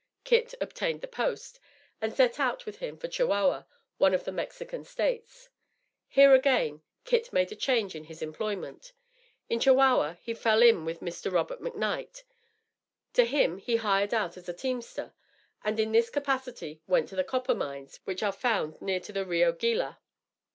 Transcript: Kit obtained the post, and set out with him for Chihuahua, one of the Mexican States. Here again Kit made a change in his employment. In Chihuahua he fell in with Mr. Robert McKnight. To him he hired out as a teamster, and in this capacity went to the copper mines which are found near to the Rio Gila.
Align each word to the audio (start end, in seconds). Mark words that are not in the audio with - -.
Kit 0.23 0.55
obtained 0.59 1.01
the 1.01 1.07
post, 1.07 1.59
and 2.01 2.11
set 2.11 2.39
out 2.39 2.65
with 2.65 2.77
him 2.79 2.97
for 2.97 3.07
Chihuahua, 3.07 3.65
one 3.99 4.15
of 4.15 4.23
the 4.23 4.31
Mexican 4.31 4.83
States. 4.83 5.49
Here 6.07 6.33
again 6.33 6.81
Kit 7.05 7.31
made 7.31 7.51
a 7.51 7.55
change 7.55 7.93
in 7.93 8.05
his 8.05 8.23
employment. 8.23 8.93
In 9.47 9.59
Chihuahua 9.59 10.17
he 10.19 10.33
fell 10.33 10.63
in 10.63 10.85
with 10.85 11.01
Mr. 11.01 11.31
Robert 11.31 11.61
McKnight. 11.61 12.23
To 13.13 13.25
him 13.25 13.59
he 13.59 13.75
hired 13.75 14.11
out 14.11 14.37
as 14.37 14.49
a 14.49 14.53
teamster, 14.53 15.13
and 15.63 15.79
in 15.79 15.91
this 15.91 16.09
capacity 16.09 16.81
went 16.87 17.07
to 17.09 17.15
the 17.15 17.23
copper 17.23 17.53
mines 17.53 17.99
which 18.05 18.23
are 18.23 18.31
found 18.31 18.81
near 18.81 18.99
to 19.01 19.13
the 19.13 19.23
Rio 19.23 19.51
Gila. 19.51 19.99